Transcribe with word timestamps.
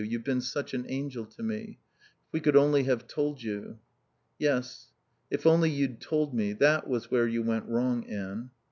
You've 0.03 0.23
been 0.23 0.41
such 0.41 0.73
an 0.73 0.87
angel 0.89 1.27
to 1.27 1.43
me. 1.43 1.77
If 2.25 2.33
we 2.33 2.39
could 2.39 2.55
only 2.55 2.85
have 2.85 3.05
told 3.07 3.43
you." 3.43 3.77
"Yes. 4.39 4.87
If 5.29 5.45
only 5.45 5.69
you'd 5.69 6.01
told 6.01 6.33
me. 6.33 6.53
That 6.53 6.87
was 6.87 7.11
where 7.11 7.27
you 7.27 7.43
went 7.43 7.67
wrong, 7.67 8.07
Anne." 8.07 8.49